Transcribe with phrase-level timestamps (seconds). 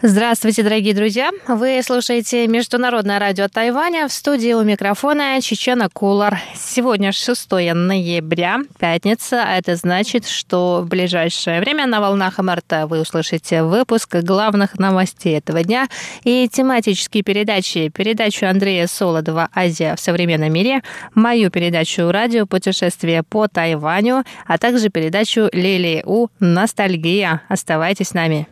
[0.00, 1.32] Здравствуйте, дорогие друзья!
[1.48, 6.38] Вы слушаете Международное радио Тайваня в студии у микрофона Чечена Кулар.
[6.54, 13.00] Сегодня 6 ноября, пятница, а это значит, что в ближайшее время на волнах МРТ вы
[13.00, 15.88] услышите выпуск главных новостей этого дня
[16.22, 17.88] и тематические передачи.
[17.88, 20.82] Передачу Андрея Солодова «Азия в современном мире»,
[21.16, 27.42] мою передачу «Радио путешествие по Тайваню», а также передачу Лилии У «Ностальгия».
[27.48, 28.46] Оставайтесь с нами.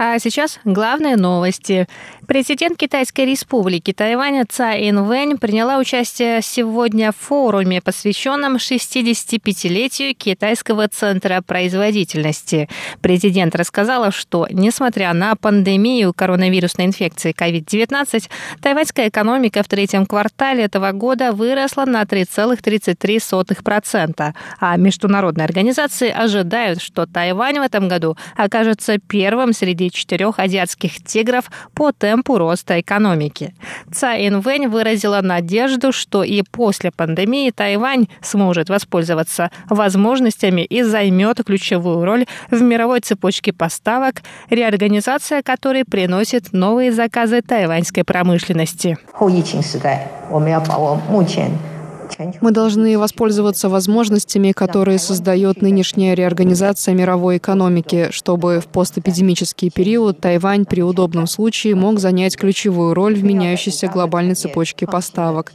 [0.00, 1.88] А сейчас главные новости.
[2.28, 11.42] Президент Китайской республики Тайваня Цай Инвэнь приняла участие сегодня в форуме, посвященном 65-летию Китайского центра
[11.44, 12.68] производительности.
[13.00, 18.30] Президент рассказала, что, несмотря на пандемию коронавирусной инфекции COVID-19,
[18.62, 27.06] тайваньская экономика в третьем квартале этого года выросла на 3,33%, а международные организации ожидают, что
[27.06, 33.54] Тайвань в этом году окажется первым среди четырех азиатских тигров по темпу роста экономики.
[33.92, 42.04] Цай Инвэнь выразила надежду, что и после пандемии Тайвань сможет воспользоваться возможностями и займет ключевую
[42.04, 48.98] роль в мировой цепочке поставок, реорганизация которой приносит новые заказы тайваньской промышленности.
[52.40, 60.64] Мы должны воспользоваться возможностями, которые создает нынешняя реорганизация мировой экономики, чтобы в постэпидемический период Тайвань
[60.64, 65.52] при удобном случае мог занять ключевую роль в меняющейся глобальной цепочке поставок.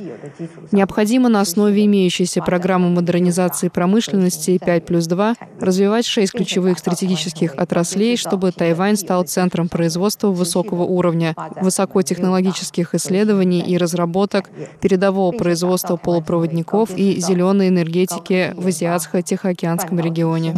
[0.71, 8.17] Необходимо на основе имеющейся программы модернизации промышленности 5 плюс 2 развивать шесть ключевых стратегических отраслей,
[8.17, 14.49] чтобы Тайвань стал центром производства высокого уровня, высокотехнологических исследований и разработок,
[14.81, 20.53] передового производства полупроводников проводников и зеленой энергетики в Азиатско-Тихоокеанском регионе.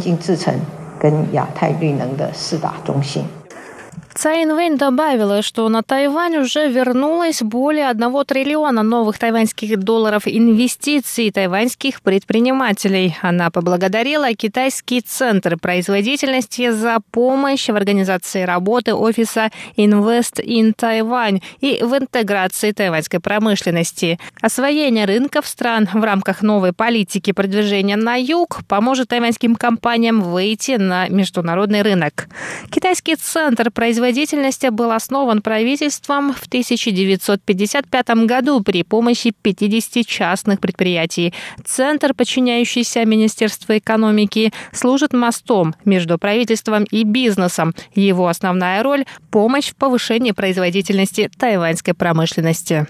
[4.16, 11.30] Цай Инвэнь добавила, что на Тайвань уже вернулось более 1 триллиона новых тайваньских долларов инвестиций
[11.30, 13.14] тайваньских предпринимателей.
[13.20, 21.82] Она поблагодарила Китайский центр производительности за помощь в организации работы офиса Invest in Taiwan и
[21.82, 24.18] в интеграции тайваньской промышленности.
[24.40, 31.06] Освоение рынков стран в рамках новой политики продвижения на юг поможет тайваньским компаниям выйти на
[31.08, 32.28] международный рынок.
[32.70, 41.34] Китайский центр производительности производительности был основан правительством в 1955 году при помощи 50 частных предприятий.
[41.64, 47.74] Центр, подчиняющийся Министерству экономики, служит мостом между правительством и бизнесом.
[47.96, 52.86] Его основная роль– помощь в повышении производительности тайваньской промышленности.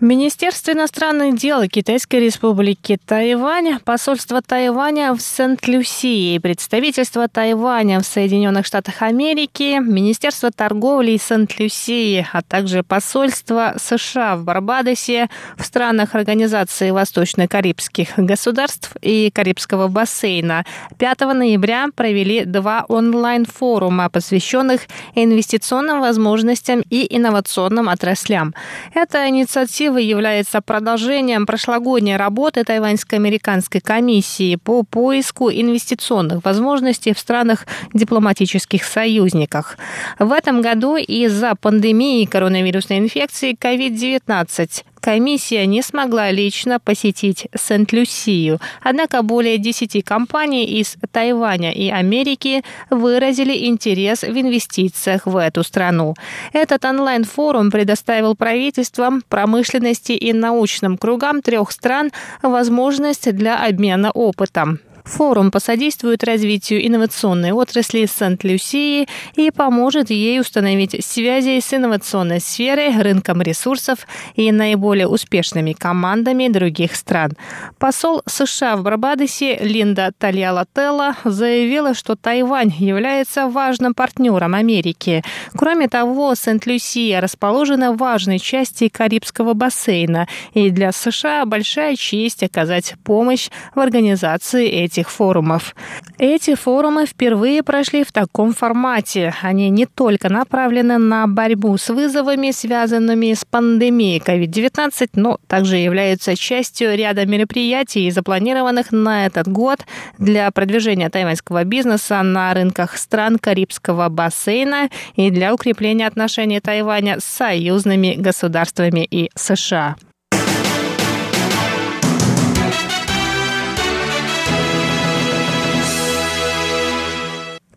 [0.00, 9.02] Министерство иностранных дел Китайской республики Тайвань, посольство Тайваня в Сент-Люсии, представительство Тайваня в Соединенных Штатах
[9.02, 18.94] Америки, Министерство торговли Сент-Люсии, а также посольство США в Барбадосе, в странах Организации Восточно-Карибских государств
[19.02, 20.64] и Карибского бассейна
[20.98, 24.82] 5 ноября провели два онлайн-форума, посвященных
[25.16, 28.54] инвестиционным возможностям и инновационным отраслям.
[28.94, 37.66] Эта инициатива инициатива является продолжением прошлогодней работы Тайваньско-американской комиссии по поиску инвестиционных возможностей в странах
[37.94, 39.78] дипломатических союзниках.
[40.18, 48.60] В этом году из-за пандемии коронавирусной инфекции COVID-19 комиссия не смогла лично посетить Сент-Люсию.
[48.82, 56.14] Однако более 10 компаний из Тайваня и Америки выразили интерес в инвестициях в эту страну.
[56.52, 62.10] Этот онлайн-форум предоставил правительствам, промышленности и научным кругам трех стран
[62.42, 64.80] возможность для обмена опытом.
[65.08, 73.40] Форум посодействует развитию инновационной отрасли Сент-Люсии и поможет ей установить связи с инновационной сферой, рынком
[73.40, 77.32] ресурсов и наиболее успешными командами других стран.
[77.78, 85.24] Посол США в Барбадосе Линда Тальялателла заявила, что Тайвань является важным партнером Америки.
[85.56, 92.94] Кроме того, Сент-Люсия расположена в важной части Карибского бассейна, и для США большая честь оказать
[93.04, 95.74] помощь в организации этих этих форумов.
[96.18, 99.34] Эти форумы впервые прошли в таком формате.
[99.42, 106.36] Они не только направлены на борьбу с вызовами, связанными с пандемией COVID-19, но также являются
[106.36, 109.80] частью ряда мероприятий, запланированных на этот год
[110.18, 117.24] для продвижения тайваньского бизнеса на рынках стран Карибского бассейна и для укрепления отношений Тайваня с
[117.24, 119.96] союзными государствами и США.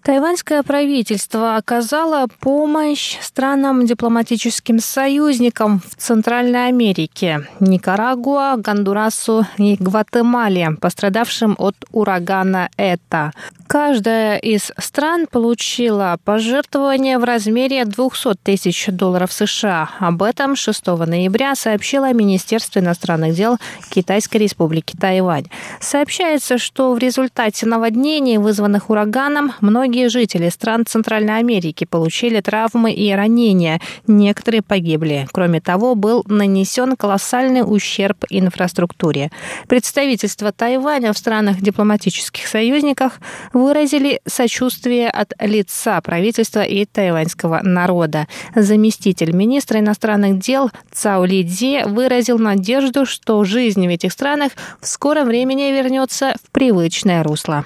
[0.03, 11.55] Тайваньское правительство оказало помощь странам дипломатическим союзникам в Центральной Америке– Никарагуа, Гондурасу и Гватемале, пострадавшим
[11.59, 13.31] от урагана Эта.
[13.67, 19.91] Каждая из стран получила пожертвование в размере 200 тысяч долларов США.
[19.99, 23.59] Об этом 6 ноября сообщило Министерство иностранных дел
[23.89, 25.45] Китайской республики Тайвань.
[25.79, 33.11] Сообщается, что в результате наводнений, вызванных ураганом, многие жители стран Центральной Америки получили травмы и
[33.13, 33.79] ранения.
[34.07, 35.27] Некоторые погибли.
[35.31, 39.31] Кроме того, был нанесен колоссальный ущерб инфраструктуре.
[39.67, 43.19] Представительство Тайваня в странах дипломатических союзниках
[43.53, 48.27] выразили сочувствие от лица правительства и тайваньского народа.
[48.55, 54.87] Заместитель министра иностранных дел Цао Ли Дзи выразил надежду, что жизнь в этих странах в
[54.87, 57.65] скором времени вернется в привычное русло.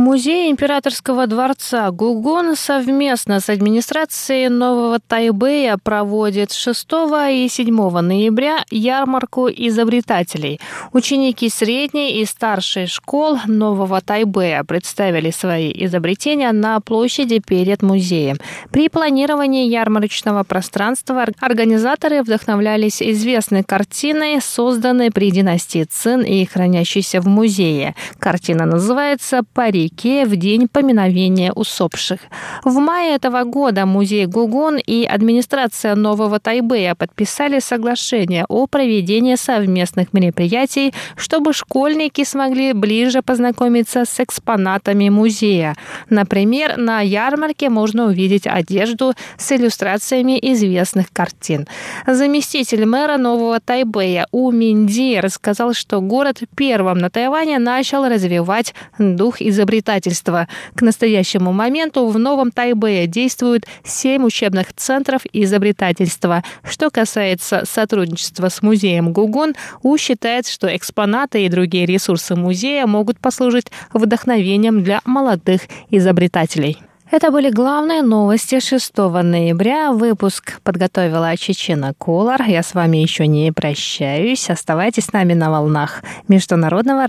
[0.00, 6.88] Музей императорского дворца Гугун совместно с администрацией Нового Тайбэя проводит 6
[7.32, 10.58] и 7 ноября ярмарку изобретателей.
[10.94, 18.38] Ученики средней и старшей школ Нового Тайбэя представили свои изобретения на площади перед музеем.
[18.70, 27.26] При планировании ярмарочного пространства организаторы вдохновлялись известной картиной, созданной при династии Цин и хранящейся в
[27.26, 27.94] музее.
[28.18, 32.20] Картина называется «Пари реке в день поминовения усопших.
[32.64, 40.12] В мае этого года музей Гугун и администрация Нового Тайбэя подписали соглашение о проведении совместных
[40.12, 45.76] мероприятий, чтобы школьники смогли ближе познакомиться с экспонатами музея.
[46.08, 51.66] Например, на ярмарке можно увидеть одежду с иллюстрациями известных картин.
[52.06, 59.40] Заместитель мэра Нового Тайбэя У Минди рассказал, что город первым на Тайване начал развивать дух
[59.40, 60.46] изобретения изобретательства.
[60.74, 66.44] К настоящему моменту в Новом Тайбэе действуют семь учебных центров изобретательства.
[66.62, 73.18] Что касается сотрудничества с музеем Гугун, У считает, что экспонаты и другие ресурсы музея могут
[73.18, 76.78] послужить вдохновением для молодых изобретателей.
[77.10, 79.90] Это были главные новости 6 ноября.
[79.90, 82.40] Выпуск подготовила Чечена Колор.
[82.42, 84.48] Я с вами еще не прощаюсь.
[84.48, 86.98] Оставайтесь с нами на волнах Международного